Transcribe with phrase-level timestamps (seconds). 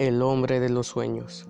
[0.00, 1.46] El hombre de los sueños.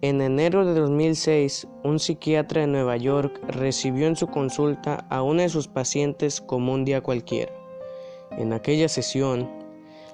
[0.00, 5.42] En enero de 2006, un psiquiatra de Nueva York recibió en su consulta a una
[5.42, 7.52] de sus pacientes como un día cualquiera.
[8.38, 9.50] En aquella sesión,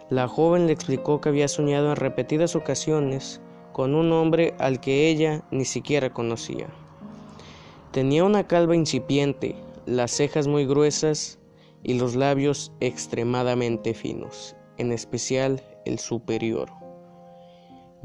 [0.08, 3.42] la joven le explicó que había soñado en repetidas ocasiones
[3.74, 6.68] con un hombre al que ella ni siquiera conocía.
[7.92, 9.54] Tenía una calva incipiente,
[9.84, 11.38] las cejas muy gruesas
[11.82, 16.85] y los labios extremadamente finos, en especial el superior.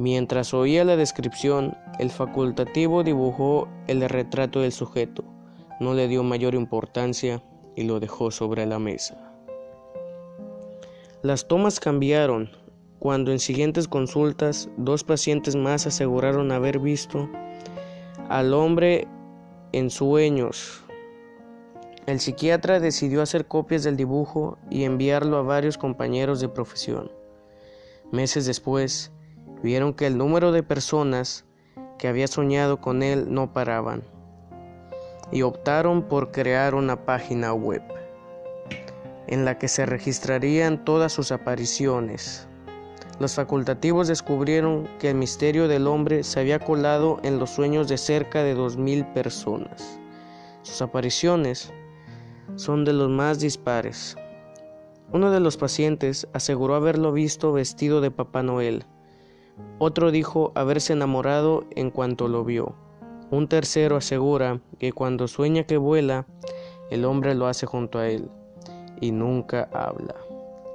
[0.01, 5.23] Mientras oía la descripción, el facultativo dibujó el retrato del sujeto,
[5.79, 7.43] no le dio mayor importancia
[7.75, 9.31] y lo dejó sobre la mesa.
[11.21, 12.49] Las tomas cambiaron
[12.97, 17.29] cuando en siguientes consultas dos pacientes más aseguraron haber visto
[18.27, 19.07] al hombre
[19.71, 20.83] en sueños.
[22.07, 27.11] El psiquiatra decidió hacer copias del dibujo y enviarlo a varios compañeros de profesión.
[28.11, 29.11] Meses después,
[29.63, 31.45] vieron que el número de personas
[31.97, 34.03] que había soñado con él no paraban
[35.31, 37.81] y optaron por crear una página web
[39.27, 42.47] en la que se registrarían todas sus apariciones.
[43.19, 47.97] Los facultativos descubrieron que el misterio del hombre se había colado en los sueños de
[47.97, 49.99] cerca de dos mil personas.
[50.63, 51.71] Sus apariciones
[52.55, 54.17] son de los más dispares.
[55.13, 58.85] Uno de los pacientes aseguró haberlo visto vestido de Papá Noel.
[59.79, 62.75] Otro dijo haberse enamorado en cuanto lo vio.
[63.31, 66.27] Un tercero asegura que cuando sueña que vuela,
[66.89, 68.29] el hombre lo hace junto a él
[68.99, 70.15] y nunca habla.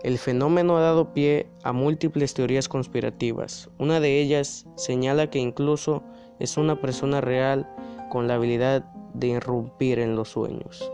[0.02, 3.68] El fenómeno ha dado pie a múltiples teorías conspirativas.
[3.78, 6.02] Una de ellas señala que incluso
[6.38, 7.68] es una persona real
[8.10, 10.90] con la habilidad de irrumpir en los sueños.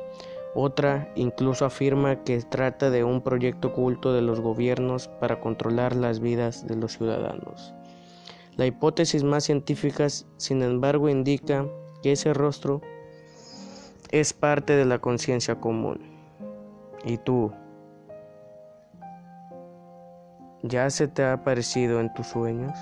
[0.55, 6.21] Otra incluso afirma que trata de un proyecto oculto de los gobiernos para controlar las
[6.21, 7.75] vidas de los ciudadanos.
[8.57, 11.67] La hipótesis más científica, sin embargo, indica
[12.03, 12.83] que ese rostro
[14.11, 16.01] es parte de la conciencia común.
[17.03, 17.51] ¿Y tú?
[20.63, 22.77] ¿Ya se te ha aparecido en tus sueños?